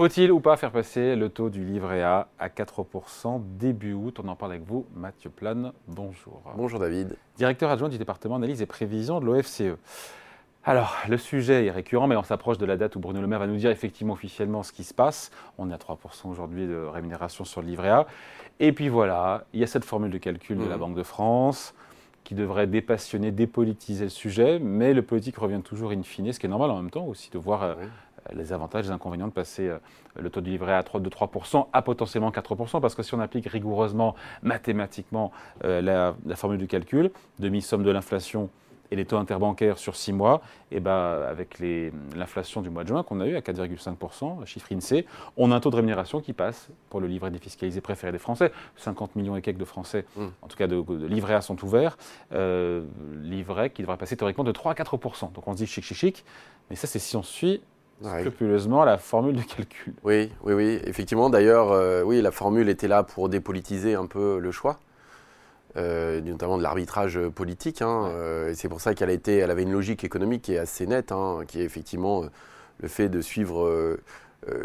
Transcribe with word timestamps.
Faut-il 0.00 0.32
ou 0.32 0.40
pas 0.40 0.56
faire 0.56 0.70
passer 0.70 1.14
le 1.14 1.28
taux 1.28 1.50
du 1.50 1.62
livret 1.62 2.00
A 2.00 2.28
à 2.38 2.48
4% 2.48 3.42
début 3.58 3.92
août? 3.92 4.18
On 4.24 4.28
en 4.28 4.34
parle 4.34 4.52
avec 4.52 4.64
vous, 4.64 4.86
Mathieu 4.94 5.28
Plane. 5.28 5.74
Bonjour. 5.88 6.40
Bonjour 6.56 6.80
David. 6.80 7.18
Directeur 7.36 7.68
adjoint 7.68 7.90
du 7.90 7.98
département 7.98 8.36
analyse 8.36 8.62
et 8.62 8.66
prévision 8.66 9.20
de 9.20 9.26
l'OFCE. 9.26 9.76
Alors, 10.64 10.96
le 11.06 11.18
sujet 11.18 11.66
est 11.66 11.70
récurrent, 11.70 12.06
mais 12.06 12.16
on 12.16 12.22
s'approche 12.22 12.56
de 12.56 12.64
la 12.64 12.78
date 12.78 12.96
où 12.96 12.98
Bruno 12.98 13.20
Le 13.20 13.26
Maire 13.26 13.40
va 13.40 13.46
nous 13.46 13.58
dire 13.58 13.70
effectivement 13.70 14.14
officiellement 14.14 14.62
ce 14.62 14.72
qui 14.72 14.84
se 14.84 14.94
passe. 14.94 15.30
On 15.58 15.68
est 15.68 15.74
à 15.74 15.76
3% 15.76 16.30
aujourd'hui 16.30 16.66
de 16.66 16.76
rémunération 16.76 17.44
sur 17.44 17.60
le 17.60 17.66
livret 17.66 17.90
A. 17.90 18.06
Et 18.58 18.72
puis 18.72 18.88
voilà, 18.88 19.44
il 19.52 19.60
y 19.60 19.64
a 19.64 19.66
cette 19.66 19.84
formule 19.84 20.10
de 20.10 20.16
calcul 20.16 20.56
de 20.56 20.64
la 20.64 20.78
mmh. 20.78 20.80
Banque 20.80 20.94
de 20.94 21.02
France 21.02 21.74
qui 22.24 22.34
devrait 22.34 22.66
dépassionner, 22.66 23.32
dépolitiser 23.32 24.04
le 24.04 24.10
sujet, 24.10 24.58
mais 24.58 24.92
le 24.94 25.02
politique 25.02 25.36
revient 25.36 25.62
toujours 25.62 25.90
in 25.90 26.02
fine, 26.02 26.32
ce 26.32 26.38
qui 26.38 26.46
est 26.46 26.50
normal 26.50 26.70
en 26.70 26.76
même 26.76 26.90
temps 26.90 27.06
aussi 27.06 27.30
de 27.30 27.38
voir 27.38 27.62
euh, 27.62 27.74
les 28.32 28.52
avantages, 28.52 28.86
les 28.86 28.90
inconvénients 28.90 29.28
de 29.28 29.32
passer 29.32 29.68
euh, 29.68 29.78
le 30.18 30.30
taux 30.30 30.40
du 30.40 30.50
livret 30.50 30.74
à 30.74 30.82
3, 30.82 31.00
de 31.00 31.08
3% 31.08 31.66
à 31.72 31.82
potentiellement 31.82 32.30
4%, 32.30 32.80
parce 32.80 32.94
que 32.94 33.02
si 33.02 33.14
on 33.14 33.20
applique 33.20 33.46
rigoureusement, 33.46 34.14
mathématiquement, 34.42 35.32
euh, 35.64 35.80
la, 35.80 36.36
formule 36.36 36.58
du 36.58 36.66
calcul, 36.66 37.10
demi-somme 37.38 37.82
de 37.82 37.90
l'inflation 37.90 38.50
et 38.92 38.96
les 38.96 39.04
taux 39.04 39.18
interbancaires 39.18 39.78
sur 39.78 39.94
6 39.94 40.12
mois, 40.12 40.42
et 40.72 40.76
eh 40.76 40.80
ben, 40.80 41.22
avec 41.28 41.60
l'inflation 42.16 42.60
du 42.60 42.70
mois 42.70 42.82
de 42.82 42.88
juin 42.88 43.04
qu'on 43.04 43.20
a 43.20 43.26
eu 43.26 43.36
à 43.36 43.40
4,5%, 43.40 44.44
chiffre 44.46 44.72
INSEE, 44.72 45.06
on 45.36 45.52
a 45.52 45.54
un 45.54 45.60
taux 45.60 45.70
de 45.70 45.76
rémunération 45.76 46.20
qui 46.20 46.32
passe 46.32 46.70
pour 46.88 47.00
le 47.00 47.06
livret 47.06 47.30
défiscalisé 47.30 47.80
préféré 47.80 48.10
des 48.10 48.18
Français. 48.18 48.50
50 48.78 49.14
millions 49.14 49.36
et 49.36 49.42
quelques 49.42 49.58
de 49.58 49.64
Français, 49.64 50.06
mmh. 50.16 50.24
en 50.42 50.48
tout 50.48 50.56
cas 50.56 50.66
de, 50.66 51.06
livrets 51.06 51.34
A 51.34 51.40
sont 51.40 51.62
ouverts, 51.64 51.98
euh, 52.32 52.84
livrets 53.22 53.70
qui 53.70 53.82
devraient 53.82 53.96
passer 53.96 54.16
théoriquement 54.16 54.44
de 54.44 54.52
3 54.52 54.72
à 54.72 54.74
4%. 54.74 55.32
Donc 55.34 55.46
on 55.46 55.52
se 55.52 55.58
dit 55.58 55.66
chic, 55.68 55.84
chic, 55.84 55.96
chic, 55.96 56.24
mais 56.68 56.74
ça 56.74 56.88
c'est 56.88 56.98
si 56.98 57.16
on 57.16 57.22
suit 57.22 57.62
scrupuleusement 58.02 58.84
la 58.84 58.98
formule 58.98 59.36
de 59.36 59.42
calcul. 59.42 59.94
Oui, 60.04 60.30
oui, 60.42 60.54
oui, 60.54 60.80
effectivement. 60.84 61.30
D'ailleurs, 61.30 61.72
euh, 61.72 62.02
oui, 62.02 62.20
la 62.22 62.30
formule 62.30 62.68
était 62.68 62.88
là 62.88 63.02
pour 63.02 63.28
dépolitiser 63.28 63.94
un 63.94 64.06
peu 64.06 64.38
le 64.38 64.52
choix. 64.52 64.78
Euh, 65.76 66.20
notamment 66.20 66.58
de 66.58 66.64
l'arbitrage 66.64 67.18
politique. 67.28 67.80
Hein, 67.80 68.08
euh, 68.08 68.50
et 68.50 68.54
c'est 68.54 68.68
pour 68.68 68.80
ça 68.80 68.94
qu'elle 68.94 69.10
été, 69.10 69.36
elle 69.36 69.52
avait 69.52 69.62
une 69.62 69.70
logique 69.70 70.02
économique 70.02 70.42
qui 70.42 70.54
est 70.54 70.58
assez 70.58 70.84
nette, 70.84 71.12
hein, 71.12 71.40
qui 71.46 71.60
est 71.60 71.64
effectivement 71.64 72.24
le 72.80 72.88
fait 72.88 73.08
de 73.08 73.20
suivre 73.20 73.96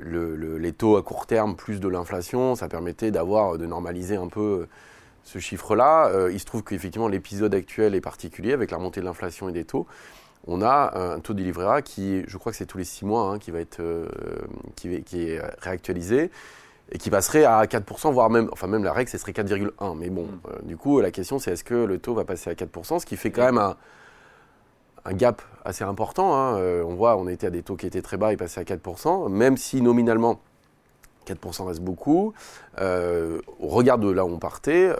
les 0.03 0.73
taux 0.73 0.97
à 0.97 1.03
court 1.03 1.27
terme 1.27 1.55
plus 1.55 1.79
de 1.79 1.87
l'inflation. 1.87 2.55
Ça 2.55 2.67
permettait 2.67 3.11
d'avoir, 3.11 3.59
de 3.59 3.67
normaliser 3.67 4.15
un 4.15 4.29
peu 4.29 4.67
ce 5.23 5.37
chiffre-là. 5.37 6.29
il 6.31 6.39
se 6.39 6.45
trouve 6.45 6.63
qu'effectivement 6.63 7.07
l'épisode 7.07 7.53
actuel 7.53 7.93
est 7.93 8.01
particulier 8.01 8.53
avec 8.53 8.71
la 8.71 8.79
montée 8.79 9.01
de 9.01 9.05
l'inflation 9.05 9.47
et 9.49 9.51
des 9.51 9.65
taux 9.65 9.85
on 10.47 10.61
a 10.61 10.97
un 10.97 11.19
taux 11.19 11.33
de 11.33 11.41
livret 11.41 11.65
A 11.65 11.81
qui, 11.81 12.23
je 12.27 12.37
crois 12.37 12.51
que 12.51 12.57
c'est 12.57 12.65
tous 12.65 12.77
les 12.77 12.83
six 12.83 13.05
mois, 13.05 13.31
hein, 13.31 13.39
qui 13.39 13.51
va 13.51 13.59
être 13.59 13.79
euh, 13.79 14.07
qui, 14.75 14.93
est 14.93 15.41
réactualisé 15.59 16.29
et 16.91 16.97
qui 16.99 17.09
passerait 17.09 17.45
à 17.45 17.63
4%, 17.65 18.11
voire 18.11 18.29
même, 18.29 18.47
enfin 18.51 18.67
même 18.67 18.83
la 18.83 18.93
règle, 18.93 19.09
ce 19.09 19.17
serait 19.17 19.31
4,1. 19.31 19.97
Mais 19.97 20.09
bon, 20.09 20.25
mm. 20.25 20.39
euh, 20.49 20.59
du 20.63 20.77
coup, 20.77 20.99
la 21.01 21.11
question 21.11 21.39
c'est 21.39 21.51
est-ce 21.51 21.63
que 21.63 21.73
le 21.73 21.97
taux 21.97 22.13
va 22.13 22.25
passer 22.25 22.49
à 22.49 22.53
4%, 22.53 22.99
ce 22.99 23.05
qui 23.05 23.17
fait 23.17 23.31
quand 23.31 23.45
même 23.45 23.57
un, 23.57 23.75
gap 25.13 25.41
assez 25.63 25.83
important. 25.83 26.35
Hein. 26.35 26.57
Euh, 26.57 26.83
on 26.83 26.95
voit, 26.95 27.17
on 27.17 27.27
était 27.27 27.47
à 27.47 27.51
des 27.51 27.63
taux 27.63 27.75
qui 27.75 27.87
étaient 27.87 28.03
très 28.03 28.17
bas, 28.17 28.31
et 28.31 28.37
passé 28.37 28.59
à 28.59 28.63
4%, 28.63 29.29
même 29.29 29.57
si 29.57 29.81
nominalement 29.81 30.39
4% 31.25 31.65
reste 31.65 31.81
beaucoup. 31.81 32.33
on 32.77 33.67
regarde 33.67 34.01
de 34.01 34.11
là 34.11 34.25
où 34.25 34.29
on 34.29 34.37
partait, 34.37 34.91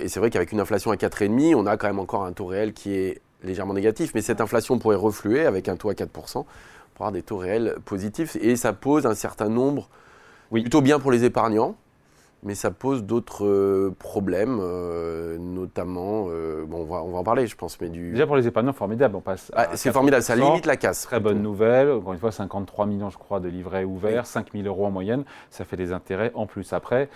et 0.00 0.08
c'est 0.08 0.18
vrai 0.18 0.30
qu'avec 0.30 0.50
une 0.50 0.58
inflation 0.58 0.90
à 0.90 0.96
4,5, 0.96 1.54
on 1.54 1.66
a 1.66 1.76
quand 1.76 1.86
même 1.86 2.00
encore 2.00 2.24
un 2.24 2.32
taux 2.32 2.46
réel 2.46 2.72
qui 2.72 2.94
est 2.94 3.20
légèrement 3.42 3.74
négatif, 3.74 4.12
mais 4.14 4.22
cette 4.22 4.40
inflation 4.40 4.78
pourrait 4.78 4.96
refluer 4.96 5.46
avec 5.46 5.68
un 5.68 5.76
taux 5.76 5.90
à 5.90 5.94
4% 5.94 6.06
pour 6.12 6.46
avoir 6.96 7.12
des 7.12 7.22
taux 7.22 7.36
réels 7.36 7.76
positifs. 7.84 8.36
Et 8.40 8.56
ça 8.56 8.72
pose 8.72 9.06
un 9.06 9.14
certain 9.14 9.48
nombre, 9.48 9.88
oui. 10.50 10.62
plutôt 10.62 10.80
bien 10.80 10.98
pour 10.98 11.12
les 11.12 11.24
épargnants, 11.24 11.76
mais 12.42 12.54
ça 12.54 12.70
pose 12.70 13.04
d'autres 13.04 13.44
euh, 13.44 13.94
problèmes, 13.98 14.58
euh, 14.60 15.38
notamment, 15.38 16.26
euh, 16.28 16.64
bon, 16.66 16.82
on 16.82 16.84
va, 16.84 17.02
on 17.02 17.10
va 17.10 17.18
en 17.18 17.24
parler, 17.24 17.46
je 17.46 17.56
pense, 17.56 17.80
mais 17.80 17.88
du... 17.88 18.12
Déjà 18.12 18.26
pour 18.26 18.36
les 18.36 18.46
épargnants, 18.46 18.72
formidable, 18.72 19.16
on 19.16 19.20
passe... 19.20 19.50
Ah, 19.56 19.68
c'est 19.74 19.92
formidable, 19.92 20.22
ça 20.22 20.36
limite 20.36 20.66
la 20.66 20.76
casse. 20.76 21.02
Très 21.02 21.20
bonne 21.20 21.42
nouvelle, 21.42 21.90
encore 21.90 22.12
une 22.12 22.18
fois, 22.18 22.30
53 22.30 22.86
millions, 22.86 23.10
je 23.10 23.18
crois, 23.18 23.40
de 23.40 23.48
livrets 23.48 23.84
ouverts, 23.84 24.26
5 24.26 24.52
000 24.52 24.66
euros 24.66 24.86
en 24.86 24.90
moyenne, 24.90 25.24
ça 25.50 25.64
fait 25.64 25.76
des 25.76 25.92
intérêts 25.92 26.30
en 26.34 26.46
plus. 26.46 26.72
Après, 26.72 27.08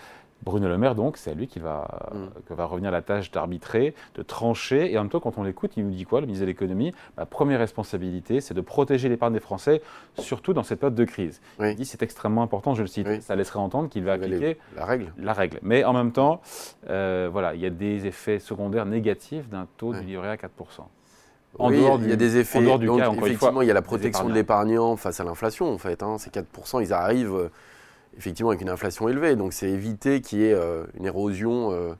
Bruno 0.42 0.68
Le 0.68 0.76
Maire, 0.76 0.94
donc, 0.94 1.16
c'est 1.16 1.30
à 1.30 1.34
lui 1.34 1.46
qui 1.46 1.60
va, 1.60 2.10
mm. 2.12 2.48
que 2.48 2.54
va 2.54 2.64
revenir 2.64 2.90
la 2.90 3.02
tâche 3.02 3.30
d'arbitrer, 3.30 3.94
de 4.14 4.22
trancher. 4.22 4.92
Et 4.92 4.98
en 4.98 5.02
même 5.02 5.10
temps, 5.10 5.20
quand 5.20 5.38
on 5.38 5.42
l'écoute, 5.42 5.72
il 5.76 5.84
nous 5.84 5.92
dit 5.92 6.04
quoi, 6.04 6.20
le 6.20 6.26
ministre 6.26 6.42
de 6.42 6.48
l'économie? 6.48 6.92
Ma 7.16 7.26
première 7.26 7.58
responsabilité, 7.58 8.40
c'est 8.40 8.54
de 8.54 8.60
protéger 8.60 9.08
l'épargne 9.08 9.32
des 9.32 9.40
Français, 9.40 9.82
surtout 10.18 10.52
dans 10.52 10.62
cette 10.62 10.80
période 10.80 10.96
de 10.96 11.04
crise. 11.04 11.40
Il 11.60 11.76
dit 11.76 11.84
c'est 11.84 12.02
extrêmement 12.02 12.42
important, 12.42 12.74
je 12.74 12.82
le 12.82 12.88
cite. 12.88 13.22
Ça 13.22 13.36
laisserait 13.36 13.60
entendre 13.60 13.88
qu'il 13.88 14.04
va 14.04 14.14
appliquer 14.14 14.58
la 14.76 14.84
règle. 14.84 15.12
La 15.18 15.32
règle. 15.32 15.58
Mais 15.62 15.84
en 15.84 15.92
même 15.92 16.12
temps, 16.12 16.40
euh, 16.90 17.28
voilà, 17.30 17.54
il 17.54 17.60
y 17.60 17.66
a 17.66 17.70
des 17.70 18.06
effets 18.06 18.38
secondaires 18.38 18.86
négatifs 18.86 19.48
d'un 19.48 19.66
taux 19.76 19.94
du 19.94 20.02
livret 20.02 20.28
à 20.28 20.36
4%. 20.36 20.48
En 21.58 21.70
dehors 21.70 21.98
il 22.00 22.08
y 22.08 22.12
a 22.12 22.16
des 22.16 22.38
effets. 22.38 22.58
En 22.58 22.62
dehors 22.62 22.78
du 22.78 22.88
cas, 22.88 23.12
effectivement, 23.12 23.62
il 23.62 23.68
y 23.68 23.70
a 23.70 23.74
la 23.74 23.82
protection 23.82 24.28
de 24.28 24.34
l'épargnant 24.34 24.96
face 24.96 25.20
à 25.20 25.24
l'inflation, 25.24 25.72
en 25.72 25.78
fait. 25.78 26.02
Hein. 26.02 26.16
Ces 26.18 26.30
4%, 26.30 26.82
ils 26.82 26.92
arrivent 26.92 27.50
effectivement 28.16 28.50
avec 28.50 28.60
une 28.60 28.68
inflation 28.68 29.08
élevée. 29.08 29.36
Donc 29.36 29.52
c'est 29.52 29.70
éviter 29.70 30.20
qu'il 30.20 30.40
y 30.40 30.46
ait 30.46 30.54
euh, 30.54 30.84
une 30.98 31.06
érosion 31.06 31.72
euh, 31.72 31.94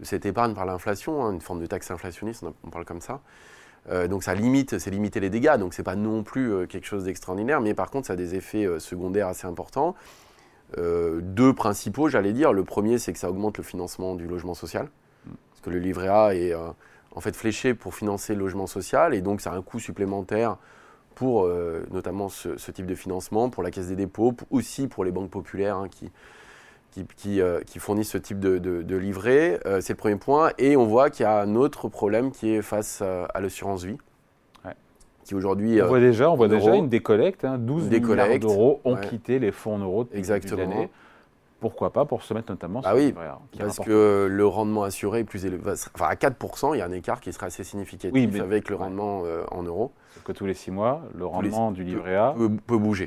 de 0.00 0.04
cette 0.04 0.26
épargne 0.26 0.54
par 0.54 0.66
l'inflation, 0.66 1.24
hein, 1.24 1.32
une 1.32 1.40
forme 1.40 1.60
de 1.60 1.66
taxe 1.66 1.90
inflationniste, 1.90 2.44
on, 2.64 2.70
parle 2.70 2.84
comme 2.84 3.00
ça. 3.00 3.20
Euh, 3.90 4.08
donc 4.08 4.24
ça 4.24 4.34
limite, 4.34 4.78
c'est 4.78 4.90
limiter 4.90 5.20
les 5.20 5.30
dégâts, 5.30 5.56
donc 5.58 5.74
c'est 5.74 5.82
pas 5.82 5.96
non 5.96 6.22
plus 6.22 6.66
quelque 6.66 6.86
chose 6.86 7.04
d'extraordinaire, 7.04 7.60
mais 7.60 7.74
par 7.74 7.90
contre 7.90 8.08
ça 8.08 8.14
a 8.14 8.16
des 8.16 8.34
effets 8.34 8.66
secondaires 8.78 9.28
assez 9.28 9.46
importants. 9.46 9.94
deux 10.76 11.54
principaux, 11.54 12.08
j'allais 12.08 12.32
dire. 12.32 12.52
Le 12.52 12.64
premier, 12.64 12.98
c'est 12.98 13.12
que 13.12 13.18
ça 13.18 13.30
augmente 13.30 13.58
le 13.58 13.64
financement 13.64 14.16
du 14.16 14.26
logement 14.26 14.54
social, 14.54 14.88
parce 15.24 15.60
que 15.62 15.70
le 15.70 15.78
livret 15.78 16.08
A 16.08 16.34
est 16.34 16.52
en 16.54 17.20
fait 17.20 17.36
fléché 17.36 17.74
pour 17.74 17.94
financer 17.94 18.34
le 18.34 18.40
logement 18.40 18.66
social, 18.66 19.14
et 19.14 19.20
donc 19.20 19.40
ça 19.40 19.52
a 19.52 19.56
un 19.56 19.62
coût 19.62 19.78
supplémentaire 19.78 20.58
pour 21.16 21.46
euh, 21.46 21.82
notamment 21.90 22.28
ce, 22.28 22.70
type 22.70 22.86
de 22.86 22.94
financement, 22.94 23.48
pour 23.48 23.64
la 23.64 23.72
Caisse 23.72 23.88
des 23.88 23.96
dépôts, 23.96 24.34
aussi 24.50 24.86
pour 24.86 25.02
les 25.02 25.10
banques 25.10 25.30
populaires 25.30 25.78
hein, 25.78 25.88
qui, 25.88 26.10
qui, 27.16 27.40
euh, 27.40 27.62
qui, 27.66 27.78
fournissent 27.78 28.10
ce 28.10 28.18
type 28.18 28.38
de, 28.38 28.58
de, 28.58 28.96
livret. 28.96 29.58
Euh, 29.64 29.80
c'est 29.80 29.94
le 29.94 29.98
premier 29.98 30.16
point. 30.16 30.50
Et 30.58 30.76
on 30.76 30.84
voit 30.84 31.08
qu'il 31.08 31.24
y 31.24 31.26
a 31.26 31.40
un 31.40 31.56
autre 31.56 31.88
problème 31.88 32.30
qui 32.30 32.50
est 32.50 32.62
face 32.62 33.02
à 33.02 33.40
l'assurance 33.40 33.82
vie. 33.82 33.98
Qui 35.24 35.34
aujourd'hui. 35.34 35.82
On 35.82 35.88
voit 35.88 35.98
déjà, 35.98 36.30
on 36.30 36.36
voit 36.36 36.46
déjà 36.46 36.76
une 36.76 36.88
décollecte. 36.88 37.44
Hein, 37.44 37.58
12 37.58 37.88
milliards 37.90 38.38
d'euros 38.38 38.80
ont 38.84 38.94
quitté 38.94 39.40
les 39.40 39.50
fonds 39.50 39.74
en 39.74 39.78
euros 39.78 40.04
depuis 40.04 40.18
Exactement. 40.18 40.88
Pourquoi 41.58 41.90
pas 41.90 42.04
pour 42.04 42.22
se 42.22 42.34
mettre 42.34 42.52
notamment 42.52 42.82
ah 42.84 42.90
sur 42.90 42.96
oui, 42.98 43.14
parce 43.58 43.78
que 43.78 44.28
le 44.30 44.46
rendement 44.46 44.82
assuré 44.82 45.20
est 45.20 45.24
plus 45.24 45.46
élevé. 45.46 45.72
Enfin, 45.94 46.06
à 46.06 46.14
4%, 46.14 46.74
il 46.74 46.78
y 46.78 46.82
a 46.82 46.84
un 46.84 46.92
écart 46.92 47.20
qui 47.20 47.32
serait 47.32 47.46
assez 47.46 47.64
significatif 47.64 48.40
avec 48.40 48.68
le 48.68 48.76
rendement 48.76 49.22
euh, 49.24 49.42
en 49.50 49.62
euros. 49.62 49.92
Que 50.24 50.32
tous 50.32 50.44
les 50.44 50.52
six 50.52 50.70
mois, 50.70 51.02
le 51.14 51.24
rendement 51.24 51.72
du 51.72 51.82
livret 51.82 52.16
A 52.16 52.34
peut, 52.66 52.76
bouger. 52.76 53.06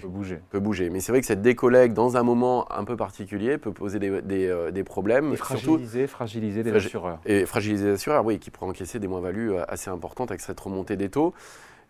Peut 0.50 0.60
bouger. 0.60 0.90
Mais 0.90 1.00
c'est 1.00 1.12
vrai 1.12 1.22
que 1.22 1.28
cette 1.28 1.44
décollecte, 1.44 1.94
dans 1.94 2.18
un 2.18 2.24
moment 2.24 2.72
un 2.72 2.86
peu 2.86 2.96
particulier, 2.96 3.60
peut 3.60 3.72
poser 3.72 4.00
des, 4.00 4.22
des, 4.22 4.48
euh, 4.48 4.84
problèmes. 4.84 5.34
Et 5.34 5.38
fragiliser, 5.38 6.08
fragiliser 6.08 6.64
les 6.64 6.74
assureurs. 6.74 7.20
Et 7.26 7.46
fragiliser 7.46 7.86
les 7.86 7.94
assureurs, 7.94 8.26
oui, 8.26 8.40
qui 8.40 8.50
pourraient 8.50 8.70
encaisser 8.70 9.00
des 9.00 9.08
moins-values 9.08 9.54
euh, 9.54 9.64
assez 9.68 9.92
importantes 9.92 10.32
avec 10.32 10.42
cette 10.42 10.60
remontée 10.60 10.96
des 10.96 11.10
taux. 11.10 11.36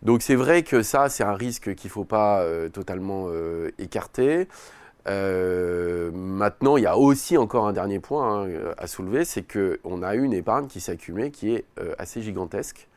Donc 0.02 0.20
c'est 0.20 0.34
vrai 0.34 0.62
que 0.62 0.82
ça, 0.82 1.08
c'est 1.08 1.24
un 1.24 1.34
risque 1.34 1.74
qu'il 1.74 1.88
ne 1.88 1.92
faut 1.92 2.04
pas 2.04 2.42
totalement 2.72 3.28
écarter. 3.78 4.48
Euh, 5.10 6.10
maintenant, 6.12 6.76
il 6.76 6.84
y 6.84 6.86
a 6.86 6.96
aussi 6.96 7.36
encore 7.36 7.66
un 7.66 7.72
dernier 7.72 7.98
point 7.98 8.44
hein, 8.44 8.48
à 8.78 8.86
soulever, 8.86 9.24
c'est 9.24 9.42
qu'on 9.42 10.02
a 10.02 10.14
une 10.14 10.32
épargne 10.32 10.68
qui 10.68 10.80
s'est 10.80 10.92
accumulée 10.92 11.30
qui 11.30 11.54
est 11.54 11.64
euh, 11.80 11.94
assez 11.98 12.22
gigantesque. 12.22 12.88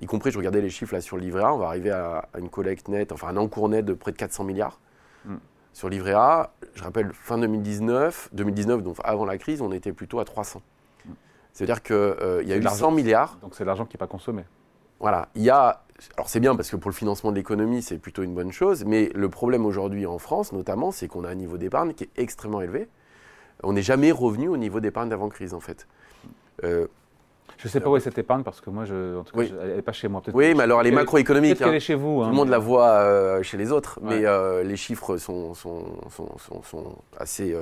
Y 0.00 0.06
compris, 0.06 0.30
je 0.30 0.38
regardais 0.38 0.60
les 0.60 0.70
chiffres 0.70 0.94
là 0.94 1.00
sur 1.00 1.16
le 1.16 1.22
livret 1.22 1.42
A, 1.42 1.54
on 1.54 1.58
va 1.58 1.66
arriver 1.66 1.90
à, 1.90 2.28
une 2.38 2.50
collecte 2.50 2.88
nette, 2.88 3.12
enfin 3.12 3.28
un 3.28 3.36
encours 3.36 3.68
net 3.68 3.84
de 3.84 3.94
près 3.94 4.12
de 4.12 4.16
400 4.16 4.44
milliards. 4.44 4.78
Mm. 5.24 5.36
Sur 5.72 5.88
le 5.88 5.96
livret 5.96 6.12
A, 6.12 6.52
je 6.74 6.82
rappelle, 6.82 7.10
fin 7.12 7.38
2019, 7.38 8.28
2019, 8.32 8.82
donc 8.82 8.96
avant 9.02 9.24
la 9.24 9.38
crise, 9.38 9.62
on 9.62 9.72
était 9.72 9.92
plutôt 9.92 10.20
à 10.20 10.24
300. 10.24 10.60
Mm. 11.06 11.12
C'est-à-dire 11.52 11.82
qu'il 11.82 11.96
euh, 11.96 12.42
y 12.44 12.52
a 12.52 12.56
eu 12.56 12.62
100 12.62 12.90
milliards. 12.90 13.38
Donc 13.40 13.54
c'est 13.54 13.64
l'argent 13.64 13.86
qui 13.86 13.96
n'est 13.96 13.98
pas 13.98 14.06
consommé. 14.06 14.44
Voilà, 15.00 15.28
il 15.34 15.42
y 15.42 15.50
a 15.50 15.82
alors 16.16 16.28
c'est 16.28 16.40
bien 16.40 16.54
parce 16.54 16.70
que 16.70 16.76
pour 16.76 16.90
le 16.90 16.94
financement 16.94 17.30
de 17.30 17.36
l'économie, 17.36 17.82
c'est 17.82 17.98
plutôt 17.98 18.22
une 18.22 18.34
bonne 18.34 18.52
chose, 18.52 18.84
mais 18.84 19.10
le 19.14 19.28
problème 19.28 19.66
aujourd'hui 19.66 20.06
en 20.06 20.18
France, 20.18 20.52
notamment, 20.52 20.92
c'est 20.92 21.08
qu'on 21.08 21.24
a 21.24 21.28
un 21.28 21.34
niveau 21.34 21.58
d'épargne 21.58 21.92
qui 21.92 22.04
est 22.04 22.10
extrêmement 22.16 22.60
élevé. 22.60 22.88
On 23.64 23.72
n'est 23.72 23.82
jamais 23.82 24.12
revenu 24.12 24.48
au 24.48 24.56
niveau 24.56 24.78
d'épargne 24.78 25.08
d'avant-crise, 25.08 25.54
en 25.54 25.60
fait. 25.60 25.88
Euh, 26.62 26.86
je 27.56 27.66
ne 27.66 27.70
sais 27.70 27.80
pas 27.80 27.90
où 27.90 27.96
est 27.96 28.00
cette 28.00 28.18
épargne 28.18 28.44
parce 28.44 28.60
que 28.60 28.70
moi, 28.70 28.84
je, 28.84 29.16
en 29.18 29.24
tout 29.24 29.36
cas, 29.36 29.44
elle 29.60 29.76
n'est 29.76 29.82
pas 29.82 29.92
chez 29.92 30.06
moi. 30.06 30.22
Oui, 30.32 30.54
mais 30.54 30.62
alors 30.62 30.80
elle 30.80 30.86
est 30.86 30.92
macroéconomique. 30.92 31.56
Peut-être 31.56 31.66
qu'elle 31.66 31.76
est 31.76 31.80
chez 31.80 31.96
vous. 31.96 32.20
Hein, 32.20 32.26
Tout 32.26 32.30
le 32.30 32.36
monde 32.36 32.50
la 32.50 32.58
voit 32.58 32.90
euh, 32.90 33.42
chez 33.42 33.56
les 33.56 33.72
autres, 33.72 33.98
mais 34.00 34.24
euh, 34.24 34.62
les 34.62 34.76
chiffres 34.76 35.16
sont, 35.16 35.54
sont, 35.54 35.84
sont, 36.62 36.96
assez, 37.18 37.56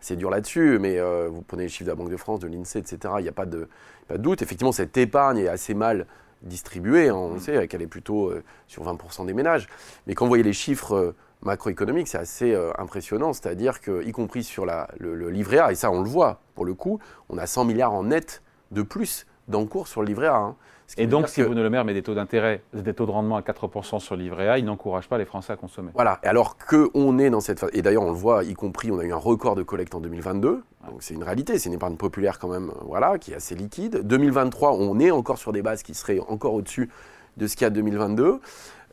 assez 0.00 0.14
durs 0.14 0.30
là-dessus. 0.30 0.78
Mais 0.78 1.00
vous 1.28 1.42
prenez 1.42 1.64
les 1.64 1.68
chiffres 1.68 1.86
de 1.86 1.90
la 1.90 1.96
Banque 1.96 2.10
de 2.10 2.16
France, 2.16 2.38
de 2.38 2.46
l'INSEE, 2.46 2.78
etc. 2.78 3.14
Il 3.18 3.22
n'y 3.22 3.28
a 3.28 3.32
pas 3.32 3.46
de, 3.46 3.68
pas 4.06 4.16
de 4.16 4.22
doute. 4.22 4.42
Effectivement, 4.42 4.70
cette 4.70 4.96
épargne 4.96 5.38
est 5.38 5.48
assez 5.48 5.74
mal 5.74 6.06
distribuée, 6.42 7.08
hein, 7.08 7.14
on 7.14 7.34
mm. 7.34 7.40
sait 7.40 7.68
qu'elle 7.68 7.82
est 7.82 7.86
plutôt 7.86 8.28
euh, 8.28 8.42
sur 8.66 8.84
20% 8.84 9.26
des 9.26 9.34
ménages. 9.34 9.68
Mais 10.06 10.14
quand 10.14 10.24
vous 10.24 10.30
voyez 10.30 10.44
les 10.44 10.52
chiffres 10.52 10.94
euh, 10.94 11.14
macroéconomique, 11.42 12.08
c'est 12.08 12.18
assez 12.18 12.52
euh, 12.52 12.72
impressionnant. 12.78 13.32
C'est-à-dire 13.32 13.80
que, 13.80 14.04
y 14.04 14.12
compris 14.12 14.44
sur 14.44 14.66
la, 14.66 14.88
le, 14.98 15.30
livret 15.30 15.58
A, 15.58 15.72
et 15.72 15.74
ça 15.74 15.90
on 15.90 16.02
le 16.02 16.08
voit 16.08 16.40
pour 16.54 16.64
le 16.64 16.74
coup, 16.74 17.00
on 17.28 17.38
a 17.38 17.46
100 17.46 17.64
milliards 17.64 17.92
en 17.92 18.04
net 18.04 18.42
de 18.70 18.82
plus 18.82 19.26
d'encours 19.48 19.88
sur 19.88 20.02
le 20.02 20.08
livret 20.08 20.28
A. 20.28 20.36
hein. 20.36 20.56
Et 20.98 21.06
donc, 21.06 21.28
si 21.28 21.40
que- 21.40 21.46
Bruno 21.46 21.62
Le 21.62 21.70
Maire 21.70 21.84
met 21.84 21.94
des 21.94 22.02
taux 22.02 22.14
d'intérêt, 22.14 22.62
des 22.74 22.92
taux 22.92 23.06
de 23.06 23.10
rendement 23.10 23.36
à 23.36 23.40
4% 23.40 23.98
sur 23.98 24.16
le 24.16 24.22
livret 24.22 24.48
A, 24.48 24.58
il 24.58 24.64
n'encourage 24.64 25.08
pas 25.08 25.16
les 25.16 25.24
Français 25.24 25.52
à 25.52 25.56
consommer. 25.56 25.90
Voilà, 25.94 26.20
et 26.22 26.26
alors 26.26 26.58
qu'on 26.58 27.18
est 27.18 27.30
dans 27.30 27.40
cette 27.40 27.60
phase, 27.60 27.70
et 27.72 27.80
d'ailleurs 27.80 28.02
on 28.02 28.10
le 28.10 28.16
voit, 28.16 28.44
y 28.44 28.52
compris, 28.54 28.90
on 28.90 28.98
a 28.98 29.04
eu 29.04 29.12
un 29.12 29.16
record 29.16 29.54
de 29.54 29.62
collecte 29.62 29.94
en 29.94 30.00
2022, 30.00 30.62
donc 30.90 31.02
c'est 31.02 31.14
une 31.14 31.22
réalité, 31.22 31.58
c'est 31.58 31.68
une 31.68 31.74
épargne 31.74 31.96
populaire 31.96 32.38
quand 32.38 32.48
même, 32.48 32.70
euh, 32.70 32.84
voilà, 32.86 33.18
qui 33.18 33.32
est 33.32 33.36
assez 33.36 33.54
liquide. 33.54 34.00
2023, 34.04 34.72
on 34.72 34.98
est 34.98 35.10
encore 35.10 35.38
sur 35.38 35.52
des 35.52 35.62
bases 35.62 35.82
qui 35.82 35.94
seraient 35.94 36.20
encore 36.28 36.54
au-dessus 36.54 36.90
de 37.36 37.46
ce 37.46 37.56
qu'il 37.56 37.64
y 37.64 37.66
a 37.66 37.70
2022. 37.70 38.40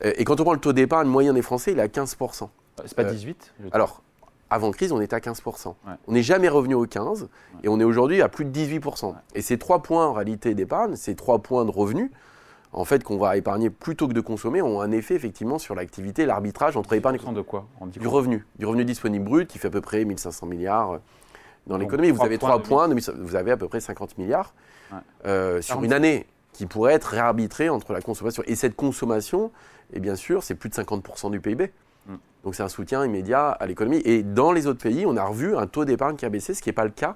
Euh, 0.04 0.12
Et 0.16 0.24
quand 0.24 0.40
on 0.40 0.44
prend 0.44 0.54
le 0.54 0.60
taux 0.60 0.72
d'épargne 0.72 1.08
moyen 1.08 1.32
des 1.32 1.42
Français, 1.42 1.72
il 1.72 1.78
est 1.78 1.82
à 1.82 1.88
15%. 1.88 2.48
C'est 2.86 2.94
pas 2.94 3.02
Euh, 3.02 3.10
18 3.10 3.52
je- 3.62 3.68
Alors, 3.72 4.02
avant 4.48 4.70
crise, 4.70 4.92
on 4.92 5.00
était 5.00 5.14
à 5.14 5.20
15%. 5.20 5.76
Ouais. 5.86 5.92
On 6.08 6.12
n'est 6.12 6.22
jamais 6.22 6.48
revenu 6.48 6.74
au 6.74 6.86
15%, 6.86 7.28
et 7.62 7.68
on 7.68 7.78
est 7.78 7.84
aujourd'hui 7.84 8.22
à 8.22 8.28
plus 8.28 8.44
de 8.44 8.50
18%. 8.50 9.14
Et 9.34 9.42
ces 9.42 9.58
trois 9.58 9.82
points 9.82 10.06
en 10.06 10.12
réalité 10.12 10.54
d'épargne, 10.54 10.96
ces 10.96 11.14
trois 11.14 11.38
points 11.40 11.64
de 11.64 11.70
revenus, 11.70 12.10
en 12.72 12.84
fait, 12.84 13.02
qu'on 13.02 13.18
va 13.18 13.36
épargner 13.36 13.68
plutôt 13.68 14.06
que 14.08 14.12
de 14.12 14.20
consommer, 14.20 14.62
ont 14.62 14.80
un 14.80 14.92
effet 14.92 15.14
effectivement 15.16 15.58
sur 15.58 15.74
l'activité, 15.74 16.24
l'arbitrage 16.24 16.76
entre 16.76 16.92
épargne 16.94 17.16
et 17.16 17.18
de 17.34 17.42
quoi 17.42 17.66
du 18.00 18.06
revenu, 18.08 18.46
du 18.58 18.64
revenu 18.64 18.84
disponible 18.84 19.24
brut 19.24 19.48
qui 19.48 19.58
fait 19.58 19.68
à 19.68 19.70
peu 19.72 19.80
près 19.80 20.04
1500 20.04 20.46
milliards 20.46 20.92
euh, 20.92 20.98
dans 21.66 21.76
l'économie. 21.78 22.10
Vous 22.10 22.22
avez 22.24 22.38
points 22.38 22.48
trois 22.48 22.58
de 22.62 22.66
points, 22.66 22.88
de- 22.88 23.22
vous 23.22 23.36
avez 23.36 23.50
à 23.52 23.56
peu 23.56 23.68
près 23.68 23.80
50 23.80 24.18
milliards 24.18 24.54
Ouais. 24.92 24.98
euh, 25.26 25.62
sur 25.62 25.74
40. 25.76 25.84
une 25.84 25.92
année 25.92 26.26
qui 26.52 26.66
pourrait 26.66 26.94
être 26.94 27.04
réarbitrée 27.06 27.68
entre 27.68 27.92
la 27.92 28.00
consommation. 28.00 28.42
Et 28.46 28.56
cette 28.56 28.74
consommation, 28.74 29.52
et 29.92 30.00
bien 30.00 30.16
sûr, 30.16 30.42
c'est 30.42 30.54
plus 30.56 30.68
de 30.68 30.74
50% 30.74 31.30
du 31.30 31.40
PIB. 31.40 31.70
Mm. 32.06 32.14
Donc 32.44 32.54
c'est 32.56 32.62
un 32.64 32.68
soutien 32.68 33.04
immédiat 33.04 33.50
à 33.50 33.66
l'économie. 33.66 34.02
Et 34.04 34.22
dans 34.22 34.50
les 34.52 34.66
autres 34.66 34.82
pays, 34.82 35.04
on 35.06 35.16
a 35.16 35.24
revu 35.24 35.56
un 35.56 35.66
taux 35.66 35.84
d'épargne 35.84 36.16
qui 36.16 36.24
a 36.26 36.28
baissé, 36.28 36.54
ce 36.54 36.62
qui 36.62 36.68
n'est 36.68 36.74
pas 36.74 36.84
le 36.84 36.90
cas 36.90 37.14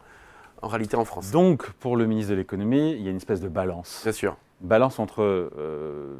en 0.62 0.68
réalité 0.68 0.96
en 0.96 1.04
France. 1.04 1.30
Donc, 1.30 1.68
pour 1.72 1.96
le 1.96 2.06
ministre 2.06 2.30
de 2.30 2.36
l'économie, 2.36 2.92
il 2.92 3.02
y 3.02 3.08
a 3.08 3.10
une 3.10 3.16
espèce 3.18 3.40
de 3.40 3.48
balance. 3.48 4.00
Bien 4.04 4.12
sûr. 4.12 4.36
balance 4.60 4.98
entre 4.98 5.22
euh, 5.22 6.14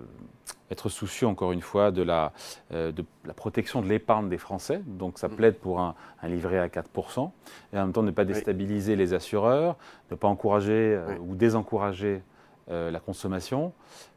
être 0.70 0.88
soucieux, 0.88 1.26
encore 1.26 1.52
une 1.52 1.61
fois, 1.61 1.90
de 1.90 2.02
la, 2.02 2.32
euh, 2.72 2.90
de 2.90 3.05
la 3.26 3.34
protection 3.34 3.82
de 3.82 3.87
l'épargne 3.88 4.28
des 4.28 4.38
Français, 4.38 4.81
donc 4.87 5.19
ça 5.19 5.28
Mm. 5.28 5.37
plaide 5.37 5.55
pour 5.58 5.81
un, 5.81 5.94
un 6.22 6.28
livret 6.28 6.58
à 6.58 6.69
4%, 6.69 7.31
et 7.72 7.78
en 7.78 7.82
même 7.82 7.93
temps 7.93 8.02
ne 8.02 8.11
pas 8.11 8.25
déstabiliser 8.25 8.96
les 8.96 9.12
assureurs, 9.14 9.76
ne 10.11 10.16
pas 10.16 10.28
encourager 10.28 10.72
euh, 10.96 11.06
Oui. 11.11 11.16
ou 11.31 11.34
désencourager 11.34 12.22
euh, 12.70 12.90
la 12.90 12.99
consommation. 13.00 13.72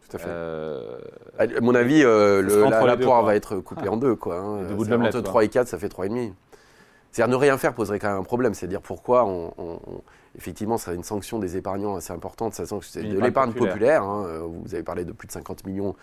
Tout 0.10 0.16
à 0.16 0.20
fait. 0.20 0.30
Euh, 0.30 0.98
À 1.38 1.46
mon 1.62 1.76
avis, 1.76 2.02
euh, 2.04 2.42
le, 2.42 2.64
la, 2.70 2.86
la 2.86 2.96
deux, 2.96 3.04
poire 3.06 3.20
quoi. 3.20 3.28
va 3.32 3.36
être 3.36 3.58
coupée 3.58 3.90
en 3.90 3.98
deux. 3.98 4.16
Quoi, 4.16 4.38
hein. 4.40 4.62
De 4.64 4.68
C'est 4.70 4.90
l'omelette, 4.90 5.16
Entre 5.16 5.24
quoi. 5.24 5.30
3 5.32 5.44
et 5.44 5.50
4, 5.50 5.68
ça 5.68 5.78
fait 5.78 5.90
3,5. 5.90 6.32
C'est-à-dire 7.12 7.32
ne 7.38 7.42
rien 7.42 7.58
faire 7.58 7.74
poserait 7.74 8.00
quand 8.00 8.10
même 8.10 8.20
un 8.22 8.24
problème. 8.24 8.54
C'est-à-dire 8.54 8.82
pourquoi 8.82 9.26
on, 9.26 9.54
on- 9.58 9.80
on- 9.86 10.02
effectivement, 10.38 10.78
ça 10.78 10.92
a 10.92 10.94
une 10.94 11.04
sanction 11.04 11.40
des 11.40 11.58
épargnants 11.58 11.96
assez 11.98 12.14
importante, 12.14 12.54
c'est 12.54 12.64
de 12.64 13.08
épargne 13.08 13.24
l'épargne 13.26 13.52
populaire. 13.54 13.72
populaire. 13.72 14.04
hein. 14.04 14.48
Vous 14.64 14.74
avez 14.74 14.84
parlé 14.84 15.04
de 15.04 15.12
plus 15.12 15.28
de 15.28 15.32
50 15.34 15.66
millions 15.66 15.96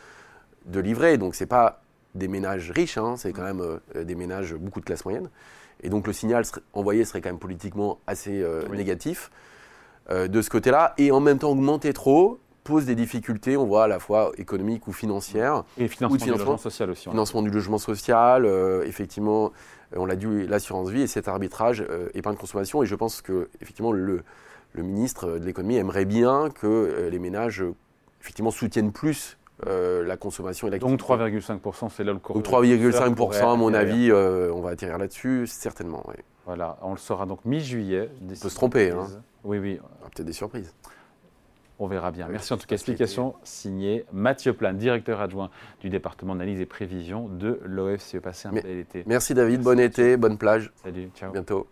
de 0.67 0.81
livrets, 0.81 1.19
donc 1.19 1.35
c'est 1.35 1.47
pas 1.47 1.83
des 2.15 2.29
ménages 2.29 2.71
riches, 2.71 2.97
hein, 2.99 3.17
c'est 3.17 3.33
quand 3.33 3.43
même 3.43 3.61
euh, 3.61 4.05
des 4.05 4.15
ménages 4.15 4.55
beaucoup 4.55 4.81
de 4.81 4.85
classe 4.85 5.05
moyenne. 5.05 5.29
Et 5.83 5.89
donc 5.89 6.07
le 6.07 6.13
signal 6.13 6.45
envoyé 6.73 7.05
serait 7.05 7.21
quand 7.21 7.29
même 7.31 7.39
politiquement 7.39 7.99
assez 8.07 8.41
euh, 8.41 8.63
Oui. 8.71 8.77
négatif 8.79 9.31
euh, 10.11 10.29
de 10.29 10.41
ce 10.41 10.49
côté-là. 10.51 10.95
Et 10.97 11.11
en 11.11 11.21
même 11.21 11.39
temps, 11.39 11.51
augmenter 11.51 11.93
trop 11.93 12.39
pose 12.63 12.87
des 12.87 12.95
difficultés, 12.95 13.57
on 13.59 13.67
voit 13.67 13.85
à 13.85 13.89
la 13.89 13.99
fois 13.99 14.33
économiques 14.39 14.87
ou 14.89 14.93
financières. 14.93 15.65
et 15.77 15.87
financement, 15.89 16.17
du 16.17 16.25
financement. 16.25 16.45
logement 16.45 16.57
social 16.57 16.91
aussi. 16.91 17.11
Financement 17.11 17.43
du 17.43 17.51
logement 17.51 17.77
social, 17.79 18.47
effectivement, 18.87 19.53
on 19.95 20.07
l'a 20.07 20.17
dit, 20.17 20.47
l'assurance 20.47 20.89
vie 20.89 21.03
et 21.03 21.07
cet 21.07 21.29
arbitrage 21.29 21.85
euh, 21.91 22.09
épargne-consommation. 22.15 22.83
Et 22.83 22.87
je 22.87 22.95
pense 22.95 23.21
que, 23.21 23.51
effectivement, 23.61 23.93
le, 23.93 24.23
le 24.73 24.83
ministre 24.83 25.39
de 25.39 25.45
l'économie 25.45 25.77
aimerait 25.77 26.07
bien 26.07 26.49
que 26.49 27.09
les 27.11 27.19
ménages, 27.19 27.63
effectivement, 28.23 28.51
soutiennent 28.51 28.93
plus 28.93 29.37
euh, 29.67 30.03
la 30.05 30.17
consommation 30.17 30.69
l'activité. 30.69 30.97
Donc 31.07 31.21
3,5%, 31.21 31.89
c'est 31.91 32.05
là 32.05 32.13
le 32.13 32.19
cours. 32.19 32.35
Donc 32.37 32.45
3,5%, 32.45 33.53
à 33.53 33.57
mon 33.57 33.73
avis, 33.75 34.11
euh, 34.11 34.53
on 34.53 34.61
va 34.61 34.71
atterrir 34.71 34.99
là-dessus, 34.99 35.47
certainement. 35.47 36.03
oui. 36.09 36.17
Voilà, 36.47 36.77
on 36.83 36.91
le 36.91 36.99
saura 36.99 37.25
donc 37.25 37.45
mi-juillet. 37.47 38.11
On 38.23 38.27
peut 38.29 38.35
se 38.35 38.55
tromper. 38.55 38.91
Hein. 38.91 39.07
Oui, 39.45 39.59
oui, 39.59 39.75
y 39.75 39.79
aura 39.79 40.11
peut-être 40.15 40.27
des 40.27 40.33
surprises. 40.35 40.75
On 41.79 41.87
verra 41.87 42.11
bien. 42.11 42.27
Oui, 42.27 42.33
Merci 42.33 42.53
en 42.53 42.57
tout 42.59 42.67
cas. 42.67 42.75
Explication 42.75 43.35
signée 43.45 44.05
Mathieu 44.13 44.53
Plan, 44.53 44.73
directeur 44.75 45.21
adjoint 45.21 45.51
du 45.81 45.89
département 45.89 46.35
d'analyse 46.35 46.61
et 46.61 46.67
prévision 46.67 47.29
de 47.29 47.61
l'OFCE. 47.65 48.19
Passez 48.23 48.49
un 48.49 48.53
Mais- 48.53 48.63
bel 48.63 48.79
été. 48.79 49.03
Merci 49.07 49.35
David, 49.35 49.61
Merci, 49.63 49.65
bon 49.65 49.81
été, 49.81 50.17
bonne 50.17 50.37
plage, 50.39 50.71
Salut, 50.83 51.11
ciao. 51.17 51.31
à 51.31 51.33
bientôt. 51.33 51.67